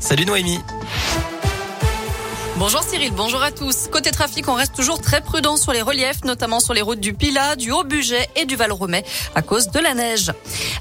Salut 0.00 0.24
Noémie. 0.26 0.60
Bonjour 2.60 2.82
Cyril, 2.82 3.10
bonjour 3.16 3.42
à 3.42 3.52
tous. 3.52 3.88
Côté 3.90 4.10
trafic, 4.10 4.46
on 4.46 4.52
reste 4.52 4.74
toujours 4.74 5.00
très 5.00 5.22
prudent 5.22 5.56
sur 5.56 5.72
les 5.72 5.80
reliefs, 5.80 6.24
notamment 6.24 6.60
sur 6.60 6.74
les 6.74 6.82
routes 6.82 7.00
du 7.00 7.14
Pila, 7.14 7.56
du 7.56 7.72
Haut-Buget 7.72 8.28
et 8.36 8.44
du 8.44 8.54
Val-Romais 8.54 9.02
à 9.34 9.40
cause 9.40 9.68
de 9.68 9.80
la 9.80 9.94
neige. 9.94 10.30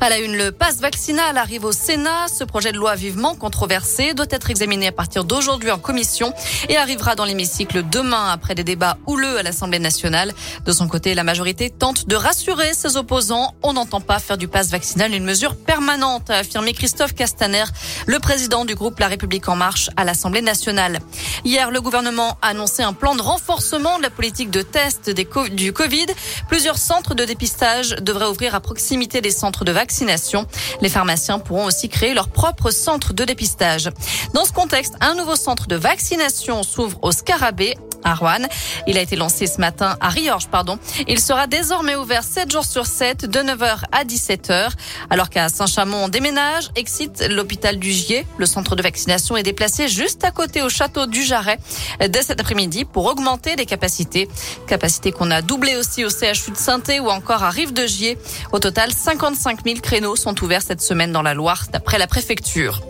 À 0.01 0.09
la 0.09 0.19
une, 0.19 0.35
le 0.35 0.51
passe 0.51 0.81
vaccinal 0.81 1.37
arrive 1.37 1.63
au 1.63 1.71
Sénat. 1.71 2.27
Ce 2.27 2.43
projet 2.43 2.73
de 2.73 2.77
loi 2.77 2.95
vivement 2.95 3.33
controversé 3.33 4.13
doit 4.13 4.25
être 4.29 4.49
examiné 4.49 4.87
à 4.87 4.91
partir 4.91 5.23
d'aujourd'hui 5.23 5.71
en 5.71 5.77
commission 5.77 6.33
et 6.67 6.75
arrivera 6.75 7.15
dans 7.15 7.23
l'hémicycle 7.23 7.81
demain 7.89 8.29
après 8.29 8.55
des 8.55 8.65
débats 8.65 8.97
houleux 9.07 9.37
à 9.37 9.43
l'Assemblée 9.43 9.79
nationale. 9.79 10.33
De 10.65 10.73
son 10.73 10.89
côté, 10.89 11.13
la 11.13 11.23
majorité 11.23 11.69
tente 11.69 12.09
de 12.09 12.15
rassurer 12.17 12.73
ses 12.73 12.97
opposants. 12.97 13.55
On 13.63 13.71
n'entend 13.71 14.01
pas 14.01 14.19
faire 14.19 14.37
du 14.37 14.49
passe 14.49 14.69
vaccinal 14.69 15.13
une 15.13 15.23
mesure 15.23 15.55
permanente, 15.55 16.29
a 16.29 16.39
affirmé 16.39 16.73
Christophe 16.73 17.15
Castaner, 17.15 17.63
le 18.05 18.19
président 18.19 18.65
du 18.65 18.75
groupe 18.75 18.99
La 18.99 19.07
République 19.07 19.47
en 19.47 19.55
marche 19.55 19.89
à 19.95 20.03
l'Assemblée 20.03 20.41
nationale. 20.41 20.99
Hier, 21.45 21.68
le 21.69 21.81
gouvernement 21.81 22.37
a 22.41 22.49
annoncé 22.49 22.83
un 22.83 22.93
plan 22.93 23.15
de 23.15 23.21
renforcement 23.21 23.97
de 23.97 24.03
la 24.03 24.09
politique 24.09 24.49
de 24.49 24.61
test 24.61 25.09
du 25.09 25.73
Covid. 25.73 26.05
Plusieurs 26.47 26.77
centres 26.77 27.15
de 27.15 27.25
dépistage 27.25 27.95
devraient 28.01 28.27
ouvrir 28.27 28.55
à 28.55 28.59
proximité 28.59 29.21
des 29.21 29.31
centres 29.31 29.65
de 29.65 29.71
vaccination. 29.71 30.45
Les 30.81 30.89
pharmaciens 30.89 31.39
pourront 31.39 31.65
aussi 31.65 31.89
créer 31.89 32.13
leur 32.13 32.29
propre 32.29 32.71
centre 32.71 33.13
de 33.13 33.23
dépistage. 33.23 33.89
Dans 34.33 34.45
ce 34.45 34.53
contexte, 34.53 34.95
un 35.01 35.15
nouveau 35.15 35.35
centre 35.35 35.67
de 35.67 35.75
vaccination 35.75 36.63
s'ouvre 36.63 36.97
au 37.01 37.11
Scarabée 37.11 37.75
à 38.03 38.15
Rouen. 38.15 38.47
Il 38.87 38.97
a 38.97 39.01
été 39.01 39.15
lancé 39.15 39.47
ce 39.47 39.59
matin 39.59 39.97
à 40.01 40.09
Riorges, 40.09 40.47
pardon. 40.47 40.79
Il 41.07 41.19
sera 41.19 41.47
désormais 41.47 41.95
ouvert 41.95 42.23
7 42.23 42.51
jours 42.51 42.65
sur 42.65 42.85
7, 42.85 43.25
de 43.25 43.39
9h 43.39 43.83
à 43.91 44.03
17h. 44.03 44.71
Alors 45.09 45.29
qu'à 45.29 45.49
Saint-Chamond, 45.49 46.05
on 46.05 46.09
déménage, 46.09 46.69
excite 46.75 47.23
l'hôpital 47.29 47.77
du 47.77 47.91
Gier. 47.91 48.25
Le 48.37 48.45
centre 48.45 48.75
de 48.75 48.81
vaccination 48.81 49.37
est 49.37 49.43
déplacé 49.43 49.87
juste 49.87 50.23
à 50.23 50.31
côté 50.31 50.61
au 50.61 50.69
château 50.69 51.05
du 51.05 51.23
Jarret 51.23 51.59
dès 52.07 52.23
cet 52.23 52.39
après-midi 52.39 52.85
pour 52.85 53.05
augmenter 53.05 53.55
les 53.55 53.65
capacités. 53.65 54.27
Capacités 54.67 55.11
qu'on 55.11 55.31
a 55.31 55.41
doublées 55.41 55.75
aussi 55.75 56.03
au 56.05 56.09
CHU 56.09 56.51
de 56.51 56.57
saint 56.57 56.79
ou 57.01 57.09
encore 57.09 57.43
à 57.43 57.49
Rive 57.49 57.73
de 57.73 57.85
Gier. 57.85 58.17
Au 58.51 58.59
total, 58.59 58.91
55 58.91 59.63
000 59.65 59.79
créneaux 59.79 60.15
sont 60.15 60.41
ouverts 60.43 60.61
cette 60.61 60.81
semaine 60.81 61.11
dans 61.11 61.21
la 61.21 61.33
Loire, 61.33 61.65
d'après 61.71 61.97
la 61.97 62.07
préfecture. 62.07 62.81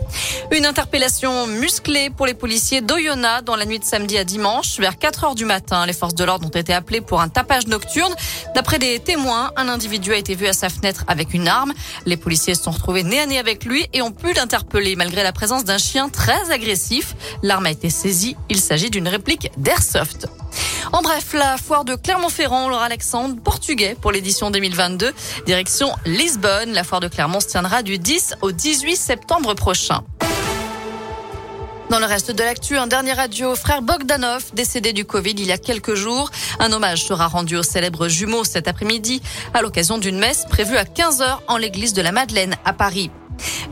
Une 0.52 0.64
interpellation 0.64 1.46
musclée 1.46 2.10
pour 2.10 2.26
les 2.26 2.34
policiers 2.34 2.80
d'Oyonnax 2.80 3.44
dans 3.44 3.56
la 3.56 3.66
nuit 3.66 3.78
de 3.78 3.84
samedi 3.84 4.16
à 4.16 4.24
dimanche. 4.24 4.78
4 5.00 5.24
heures 5.24 5.34
du 5.34 5.46
matin, 5.46 5.86
les 5.86 5.92
forces 5.92 6.14
de 6.14 6.22
l'ordre 6.24 6.46
ont 6.46 6.50
été 6.50 6.72
appelées 6.72 7.00
pour 7.00 7.20
un 7.20 7.28
tapage 7.28 7.66
nocturne. 7.66 8.14
D'après 8.54 8.78
des 8.78 9.00
témoins, 9.00 9.50
un 9.56 9.68
individu 9.68 10.12
a 10.12 10.16
été 10.16 10.34
vu 10.34 10.46
à 10.46 10.52
sa 10.52 10.68
fenêtre 10.68 11.04
avec 11.08 11.34
une 11.34 11.48
arme. 11.48 11.72
Les 12.06 12.16
policiers 12.16 12.54
se 12.54 12.64
sont 12.64 12.70
retrouvés 12.70 13.02
nez 13.02 13.20
à 13.20 13.26
nez 13.26 13.38
avec 13.38 13.64
lui 13.64 13.86
et 13.92 14.02
ont 14.02 14.12
pu 14.12 14.32
l'interpeller 14.34 14.96
malgré 14.96 15.22
la 15.22 15.32
présence 15.32 15.64
d'un 15.64 15.78
chien 15.78 16.10
très 16.10 16.50
agressif. 16.50 17.14
L'arme 17.42 17.66
a 17.66 17.70
été 17.70 17.88
saisie. 17.88 18.36
Il 18.50 18.60
s'agit 18.60 18.90
d'une 18.90 19.08
réplique 19.08 19.50
d'Airsoft. 19.56 20.28
En 20.92 21.02
bref, 21.02 21.32
la 21.32 21.56
foire 21.56 21.84
de 21.84 21.94
Clermont-Ferrand, 21.94 22.68
Laura 22.68 22.84
Alexandre, 22.84 23.36
portugais 23.42 23.96
pour 24.00 24.12
l'édition 24.12 24.50
2022. 24.50 25.12
Direction 25.46 25.92
Lisbonne. 26.04 26.72
La 26.72 26.84
foire 26.84 27.00
de 27.00 27.08
Clermont 27.08 27.40
se 27.40 27.46
tiendra 27.46 27.82
du 27.82 27.98
10 27.98 28.34
au 28.42 28.52
18 28.52 28.96
septembre 28.96 29.54
prochain. 29.54 30.02
Dans 31.90 31.98
le 31.98 32.06
reste 32.06 32.30
de 32.30 32.44
l'actu, 32.44 32.76
un 32.76 32.86
dernier 32.86 33.18
adieu 33.18 33.48
au 33.48 33.56
frère 33.56 33.82
Bogdanov, 33.82 34.44
décédé 34.52 34.92
du 34.92 35.04
Covid 35.04 35.32
il 35.32 35.46
y 35.46 35.50
a 35.50 35.58
quelques 35.58 35.96
jours. 35.96 36.30
Un 36.60 36.72
hommage 36.72 37.04
sera 37.04 37.26
rendu 37.26 37.56
au 37.56 37.64
célèbre 37.64 38.06
jumeau 38.06 38.44
cet 38.44 38.68
après-midi 38.68 39.20
à 39.54 39.60
l'occasion 39.60 39.98
d'une 39.98 40.16
messe 40.16 40.44
prévue 40.48 40.76
à 40.76 40.84
15h 40.84 41.38
en 41.48 41.56
l'église 41.56 41.92
de 41.92 42.00
la 42.00 42.12
Madeleine 42.12 42.54
à 42.64 42.72
Paris. 42.72 43.10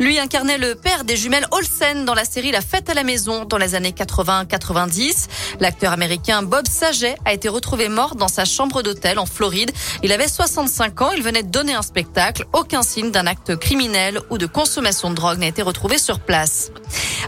Lui 0.01 0.19
incarnait 0.19 0.59
le 0.59 0.75
père 0.75 1.05
des 1.05 1.17
jumelles 1.17 1.47
Olsen 1.53 2.05
dans 2.05 2.15
la 2.15 2.25
série 2.25 2.51
La 2.51 2.61
fête 2.61 2.91
à 2.91 2.95
la 2.95 3.05
maison 3.05 3.45
dans 3.45 3.57
les 3.57 3.77
années 3.77 3.93
80-90. 3.93 5.29
L'acteur 5.61 5.93
américain 5.93 6.43
Bob 6.43 6.67
Saget 6.67 7.15
a 7.25 7.33
été 7.33 7.49
retrouvé 7.49 7.89
mort 7.89 8.17
dans 8.17 8.27
sa 8.27 8.45
chambre 8.45 8.83
d'hôtel 8.83 9.21
en 9.21 9.27
Floride. 9.27 9.71
Il 10.03 10.11
avait 10.11 10.27
65 10.27 11.03
ans, 11.03 11.11
il 11.17 11.23
venait 11.23 11.45
de 11.45 11.51
donner 11.51 11.75
un 11.75 11.83
spectacle. 11.83 12.47
Aucun 12.53 12.83
signe 12.83 13.13
d'un 13.13 13.29
acte 13.29 13.55
criminel 13.55 14.19
ou 14.31 14.39
de 14.39 14.47
consommation 14.47 15.11
de 15.11 15.15
drogue 15.15 15.39
n'a 15.39 15.47
été 15.47 15.63
retrouvé 15.63 15.99
sur 15.99 16.19
place. 16.19 16.73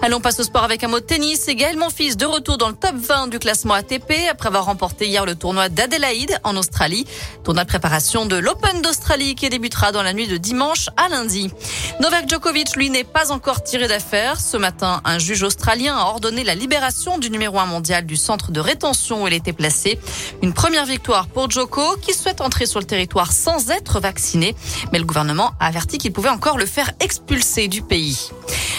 Allons 0.03 0.21
passer 0.21 0.41
au 0.41 0.45
sport 0.45 0.65
avec 0.65 0.83
un 0.83 0.89
mot 0.89 0.99
de 0.99 1.05
tennis. 1.05 1.47
Et 1.49 1.55
Gaël 1.55 1.77
de 1.77 2.25
retour 2.25 2.57
dans 2.57 2.69
le 2.69 2.75
top 2.75 2.95
20 2.95 3.29
du 3.29 3.39
classement 3.39 3.75
ATP 3.75 4.13
après 4.31 4.47
avoir 4.47 4.65
remporté 4.65 5.07
hier 5.07 5.27
le 5.27 5.35
tournoi 5.35 5.69
d'Adélaïde 5.69 6.39
en 6.43 6.57
Australie. 6.57 7.05
Tournoi 7.45 7.65
de 7.65 7.69
préparation 7.69 8.25
de 8.25 8.37
l'Open 8.37 8.81
d'Australie 8.81 9.35
qui 9.35 9.51
débutera 9.51 9.93
dans 9.93 10.03
la 10.03 10.15
nuit 10.15 10.27
de 10.27 10.39
dimanche 10.39 10.89
à 10.97 11.11
lundi. 11.11 11.51
Novak 12.01 12.31
Djokovic, 12.31 12.77
lui, 12.77 12.89
n'est 12.89 13.05
pas 13.05 13.31
encore 13.31 13.63
tiré 13.63 13.89
d'affaire. 13.89 14.41
Ce 14.41 14.57
matin, 14.57 15.03
un 15.05 15.19
juge 15.19 15.43
australien 15.43 15.95
a 15.95 16.07
ordonné 16.07 16.45
la 16.45 16.55
libération 16.55 17.19
du 17.19 17.31
numéro 17.31 17.59
1 17.59 17.67
mondial 17.67 18.07
du 18.07 18.17
centre 18.17 18.53
de 18.53 18.61
rétention 18.61 19.25
où 19.25 19.27
il 19.27 19.35
était 19.35 19.53
placé. 19.53 19.99
Une 20.43 20.55
première 20.55 20.87
victoire 20.87 21.27
pour 21.27 21.51
Djoko 21.51 21.97
qui 22.01 22.15
souhaite 22.15 22.41
entrer 22.41 22.65
sur 22.65 22.81
le 22.81 22.87
territoire 22.87 23.33
sans 23.33 23.71
être 23.71 24.01
vacciné. 24.01 24.57
Mais 24.93 24.99
le 24.99 25.05
gouvernement 25.05 25.53
a 25.61 25.67
averti 25.67 25.99
qu'il 25.99 26.15
pouvait 26.15 26.31
encore 26.31 26.57
le 26.57 26.67
faire 26.67 26.91
expulser 27.01 27.69
du 27.69 27.83
pays. 27.83 28.31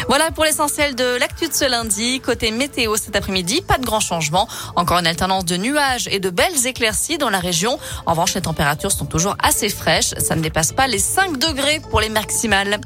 Voilà 0.08 0.32
pour 0.32 0.46
l'essentiel 0.46 0.96
de 1.12 1.18
l'actu 1.18 1.48
de 1.48 1.54
ce 1.54 1.70
lundi. 1.70 2.22
Côté 2.22 2.52
météo 2.52 2.96
cet 2.96 3.16
après-midi, 3.16 3.62
pas 3.62 3.78
de 3.78 3.86
grand 3.86 4.00
changement. 4.00 4.48
Encore 4.76 5.00
une 5.00 5.08
alternance 5.08 5.46
de 5.46 5.58
nuages 5.58 6.08
et 6.10 6.20
de 6.20 6.30
belles 6.30 6.66
éclaircies 6.66 7.18
dans 7.18 7.30
la 7.30 7.40
région. 7.40 7.80
En 8.06 8.12
revanche, 8.12 8.34
les 8.36 8.42
températures 8.42 8.92
sont 8.92 9.06
toujours 9.06 9.36
assez 9.44 9.70
fraîches. 9.70 10.14
Ça 10.18 10.36
ne 10.36 10.42
dépasse 10.42 10.72
pas 10.72 10.88
les 10.88 11.00
5 11.00 11.38
degrés 11.38 11.82
pour 11.90 12.00
les 12.00 12.10
maximales. 12.10 12.80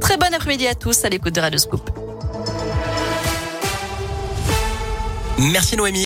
Très 0.00 0.16
bon 0.16 0.32
après-midi 0.34 0.66
à 0.66 0.74
tous 0.74 1.04
à 1.04 1.08
l'écoute 1.08 1.34
de 1.34 1.40
Radio 1.40 1.58
Scoop. 1.58 1.90
Merci 5.38 5.76
Noémie. 5.76 5.98